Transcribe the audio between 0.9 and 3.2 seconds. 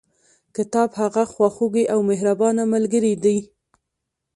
هغه خواخوږي او مهربانه ملګري